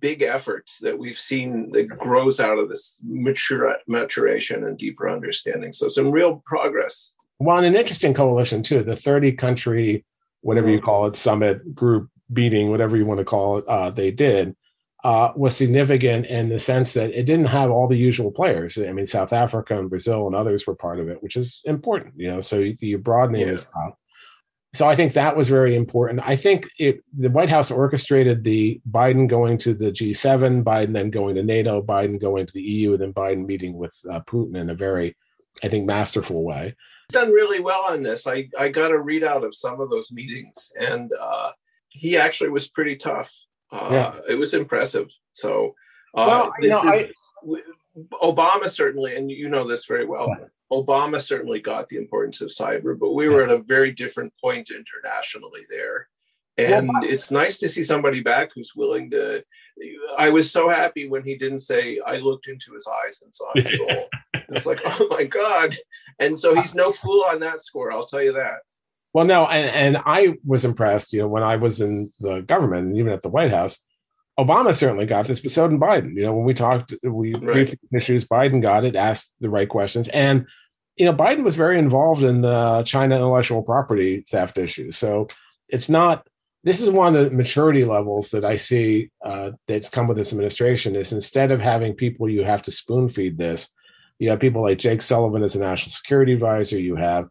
[0.00, 5.72] big efforts that we've seen that grows out of this mature, maturation and deeper understanding.
[5.72, 7.14] So some real progress.
[7.38, 8.82] Well, and an interesting coalition too.
[8.82, 10.04] The 30 country,
[10.42, 10.86] whatever you mm-hmm.
[10.86, 14.54] call it, summit group meeting, whatever you want to call it, uh, they did.
[15.04, 18.78] uh, was significant in the sense that it didn't have all the usual players.
[18.78, 22.14] I mean, South Africa and Brazil and others were part of it, which is important,
[22.16, 22.40] you know.
[22.40, 23.52] So you, you broadening yeah.
[23.52, 23.96] this out.
[24.74, 26.20] So I think that was very important.
[26.24, 31.10] I think it, the White House orchestrated the Biden going to the G7, Biden then
[31.10, 34.56] going to NATO, Biden going to the EU, and then Biden meeting with uh, Putin
[34.56, 35.14] in a very,
[35.62, 36.74] I think, masterful way.
[37.10, 38.26] Done really well on this.
[38.26, 41.50] I I got a readout of some of those meetings, and uh,
[41.88, 43.30] he actually was pretty tough.
[43.70, 44.14] Uh, yeah.
[44.26, 45.10] It was impressive.
[45.34, 45.74] So,
[46.14, 47.60] uh, well, this know, is I,
[48.22, 50.34] Obama certainly, and you know this very well.
[50.72, 54.70] Obama certainly got the importance of cyber, but we were at a very different point
[54.70, 56.08] internationally there.
[56.58, 59.42] And well, it's nice to see somebody back who's willing to.
[60.18, 63.50] I was so happy when he didn't say, I looked into his eyes and saw
[63.54, 64.08] his soul.
[64.34, 65.76] it's like, oh my God.
[66.18, 68.60] And so he's no fool on that score, I'll tell you that.
[69.14, 72.88] Well, no, and, and I was impressed, you know, when I was in the government
[72.88, 73.78] and even at the White House,
[74.38, 76.14] Obama certainly got this, but so did Biden.
[76.16, 77.42] You know, when we talked, we right.
[77.42, 80.08] briefed issues, Biden got it, asked the right questions.
[80.08, 80.46] And,
[80.96, 84.90] you know, Biden was very involved in the China intellectual property theft issue.
[84.90, 85.28] So
[85.68, 86.26] it's not,
[86.64, 90.32] this is one of the maturity levels that I see uh, that's come with this
[90.32, 93.68] administration is instead of having people you have to spoon feed this,
[94.18, 97.28] you have people like Jake Sullivan as a national security advisor, you have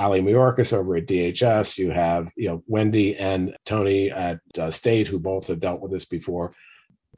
[0.00, 1.78] Ali Mayorkas over at DHS.
[1.78, 5.92] You have you know Wendy and Tony at uh, State, who both have dealt with
[5.92, 6.52] this before.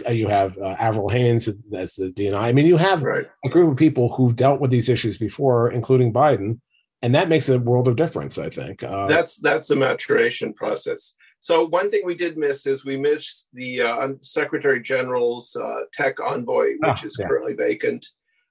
[0.07, 2.37] Uh, you have uh, Avril Haines as the DNI.
[2.37, 3.27] I mean, you have right.
[3.45, 6.61] a group of people who've dealt with these issues before, including Biden,
[7.03, 8.37] and that makes a world of difference.
[8.37, 11.15] I think uh, that's that's a maturation process.
[11.41, 16.19] So one thing we did miss is we missed the uh, Secretary General's uh, tech
[16.21, 17.29] envoy, which oh, is yeah.
[17.29, 18.07] currently vacant.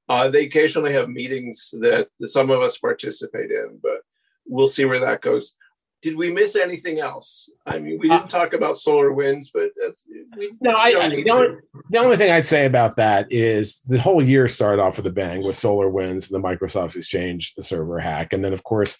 [0.08, 4.02] Uh, they occasionally have meetings that some of us participate in, but
[4.46, 5.54] we'll see where that goes.
[6.02, 7.50] Did we miss anything else?
[7.66, 10.06] I mean, we didn't talk about SolarWinds, but that's
[10.38, 10.76] we no.
[10.76, 11.56] I, the, only,
[11.90, 15.12] the only thing I'd say about that is the whole year started off with a
[15.12, 19.00] bang with SolarWinds, and the Microsoft Exchange, the server hack, and then of course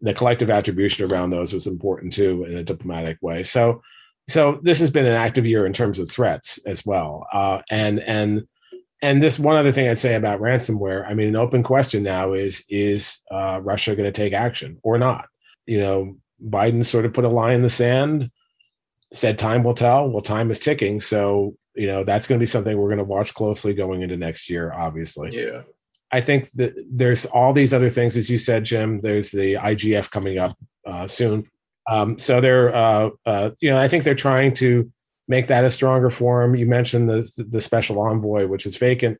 [0.00, 3.42] the collective attribution around those was important too in a diplomatic way.
[3.42, 3.82] So,
[4.28, 7.98] so this has been an active year in terms of threats as well, uh, and
[8.00, 8.46] and
[9.04, 11.06] and this one other thing I'd say about ransomware.
[11.06, 14.96] I mean, an open question now is is uh, Russia going to take action or
[14.96, 15.28] not?
[15.66, 18.30] You know, Biden sort of put a line in the sand,
[19.12, 20.08] said time will tell.
[20.08, 23.04] Well, time is ticking, so you know that's going to be something we're going to
[23.04, 24.72] watch closely going into next year.
[24.72, 25.60] Obviously, yeah.
[26.10, 29.02] I think that there's all these other things, as you said, Jim.
[29.02, 31.46] There's the IGF coming up uh, soon,
[31.86, 34.90] um, so they're, uh, uh, you know, I think they're trying to
[35.28, 36.54] make that a stronger form.
[36.54, 39.18] You mentioned the the special envoy, which is vacant,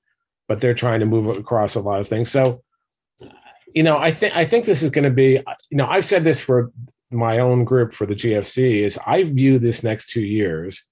[0.49, 2.31] but they're trying to move across a lot of things.
[2.31, 2.63] So,
[3.75, 5.41] you know, I think I think this is going to be.
[5.71, 6.71] You know, I've said this for
[7.11, 10.85] my own group for the GFC is I view this next two years,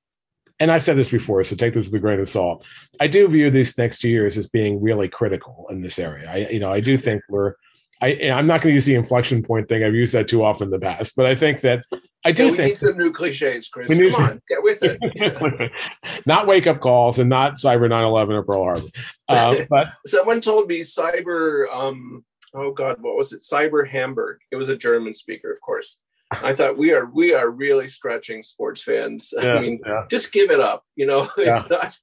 [0.61, 2.65] and I've said this before, so take this with a grain of salt.
[3.01, 6.31] I do view these next two years as being really critical in this area.
[6.31, 7.55] I, you know, I do think we're.
[8.03, 9.85] I, I'm not going to use the inflection point thing.
[9.85, 11.85] I've used that too often in the past, but I think that
[12.25, 13.89] I do yeah, we think need some new cliches, Chris.
[13.89, 15.73] Come on, get with it.
[16.27, 18.87] not wake up calls and not cyber 9/11 or Pearl Harbor.
[19.29, 21.73] Uh, but someone told me cyber.
[21.73, 22.25] Um,
[22.55, 23.43] oh God, what was it?
[23.43, 24.39] Cyber Hamburg.
[24.51, 25.99] It was a German speaker, of course.
[26.31, 29.33] I thought we are we are really stretching sports fans.
[29.37, 30.07] Yeah, I mean, yeah.
[30.11, 30.85] just give it up.
[30.97, 31.97] You know, it's not.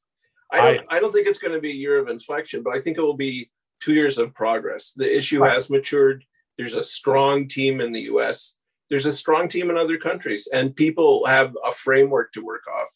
[0.52, 0.86] I don't.
[0.90, 2.98] I, I don't think it's going to be a year of inflection, but I think
[2.98, 3.50] it will be
[3.80, 4.94] two years of progress.
[4.96, 6.26] The issue has matured.
[6.58, 8.58] There's a strong team in the U.S
[8.90, 12.90] there's a strong team in other countries and people have a framework to work off.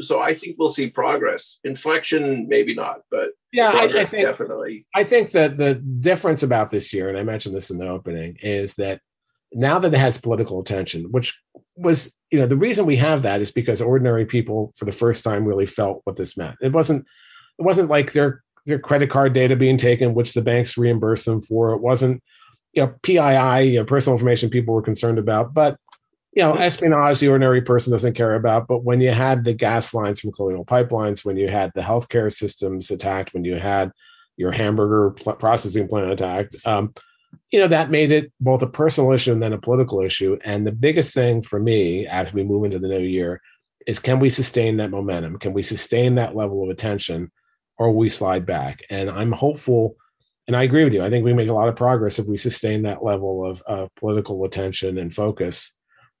[0.00, 1.58] So i think we'll see progress.
[1.64, 4.86] Inflection maybe not but yeah I, I, think definitely.
[4.94, 8.36] I think that the difference about this year and i mentioned this in the opening
[8.42, 9.00] is that
[9.52, 11.40] now that it has political attention which
[11.76, 15.22] was you know the reason we have that is because ordinary people for the first
[15.22, 16.56] time really felt what this meant.
[16.60, 17.06] It wasn't
[17.58, 21.40] it wasn't like their their credit card data being taken which the banks reimbursed them
[21.40, 22.22] for it wasn't
[22.74, 25.78] you know, PII, you know, personal information people were concerned about, but
[26.32, 28.66] you know, espionage the ordinary person doesn't care about.
[28.66, 32.32] But when you had the gas lines from Colonial Pipelines, when you had the healthcare
[32.32, 33.92] systems attacked, when you had
[34.36, 36.92] your hamburger processing plant attacked, um,
[37.52, 40.36] you know, that made it both a personal issue and then a political issue.
[40.44, 43.40] And the biggest thing for me as we move into the new year
[43.86, 45.38] is can we sustain that momentum?
[45.38, 47.30] Can we sustain that level of attention
[47.78, 48.82] or we slide back?
[48.90, 49.96] And I'm hopeful
[50.46, 51.02] and I agree with you.
[51.02, 53.86] I think we make a lot of progress if we sustain that level of uh,
[53.96, 55.72] political attention and focus.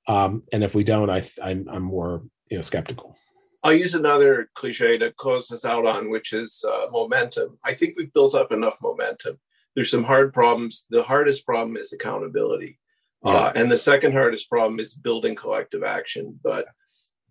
[0.08, 3.16] Um, and if we don't, I, I'm, I'm more you know skeptical.
[3.62, 7.58] I'll use another cliche to close this out on, which is uh, momentum.
[7.64, 9.38] I think we've built up enough momentum.
[9.74, 10.84] There's some hard problems.
[10.90, 12.78] The hardest problem is accountability,
[13.24, 13.30] yeah.
[13.30, 16.38] uh, and the second hardest problem is building collective action.
[16.42, 16.66] But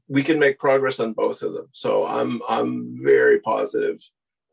[0.07, 1.67] we can make progress on both of them.
[1.71, 3.99] So I'm I'm very positive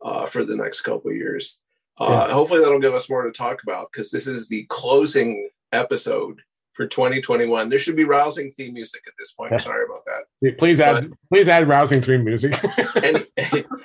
[0.04, 1.60] uh, for the next couple years.
[1.98, 2.32] Uh, yeah.
[2.32, 6.40] Hopefully, that'll give us more to talk about because this is the closing episode
[6.74, 7.68] for 2021.
[7.68, 9.52] There should be rousing theme music at this point.
[9.52, 9.58] Yeah.
[9.58, 10.58] Sorry about that.
[10.58, 12.54] Please add, but, please add rousing theme music.
[13.02, 13.26] any,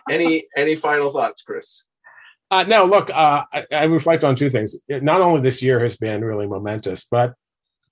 [0.09, 1.84] any, any final thoughts, Chris?
[2.51, 4.78] Uh, no, look, uh, I, I, reflect on two things.
[4.88, 7.34] Not only this year has been really momentous, but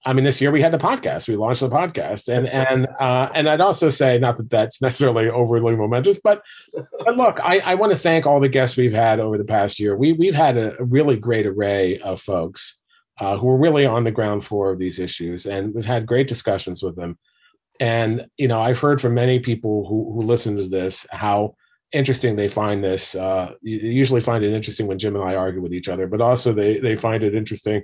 [0.06, 1.30] I mean, this year we had the podcast.
[1.30, 5.30] We launched the podcast, and and uh, and I'd also say not that that's necessarily
[5.30, 6.42] overly momentous, but
[6.74, 9.80] but look, I, I want to thank all the guests we've had over the past
[9.80, 9.96] year.
[9.96, 12.80] We we've had a, a really great array of folks
[13.20, 16.28] uh, who are really on the ground floor of these issues, and we've had great
[16.28, 17.18] discussions with them.
[17.80, 21.56] And you know, I've heard from many people who who listen to this how
[21.94, 23.16] interesting they find this.
[23.16, 26.20] Uh, you usually find it interesting when Jim and I argue with each other, but
[26.20, 27.84] also they they find it interesting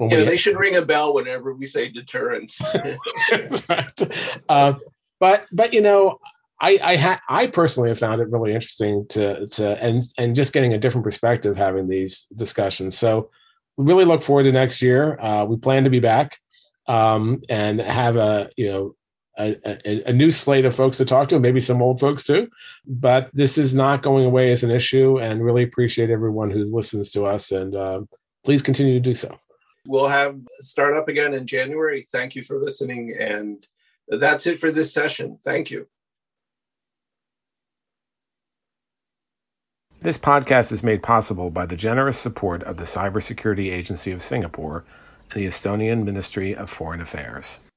[0.00, 2.60] when yeah, they should ring a bell whenever we say deterrence.
[3.68, 4.02] right.
[4.48, 4.72] uh,
[5.18, 6.18] but but you know,
[6.60, 10.54] I I, ha- I personally have found it really interesting to to and and just
[10.54, 12.96] getting a different perspective having these discussions.
[12.96, 13.30] So
[13.76, 15.20] we really look forward to next year.
[15.20, 16.38] Uh, we plan to be back
[16.86, 18.94] um, and have a you know
[19.38, 22.48] a, a, a, new slate of folks to talk to, maybe some old folks too.
[22.86, 27.12] But this is not going away as an issue, and really appreciate everyone who listens
[27.12, 27.52] to us.
[27.52, 28.00] And uh,
[28.44, 29.36] please continue to do so.
[29.86, 32.06] We'll have start up again in January.
[32.10, 33.16] Thank you for listening.
[33.18, 33.66] And
[34.08, 35.38] that's it for this session.
[35.42, 35.86] Thank you.
[40.02, 44.84] This podcast is made possible by the generous support of the Cybersecurity Agency of Singapore
[45.30, 47.60] and the Estonian Ministry of Foreign Affairs.